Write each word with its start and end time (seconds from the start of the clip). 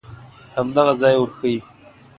همدغه 0.55 0.93
ځای 1.01 1.15
ورښیې. 1.17 1.59